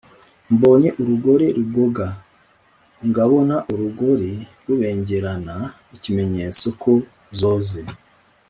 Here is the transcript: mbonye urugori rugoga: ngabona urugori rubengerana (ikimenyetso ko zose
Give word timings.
mbonye 0.53 0.89
urugori 1.01 1.47
rugoga: 1.57 2.07
ngabona 3.07 3.55
urugori 3.71 4.31
rubengerana 4.65 5.55
(ikimenyetso 5.95 6.65
ko 6.81 6.93
zose 7.39 7.77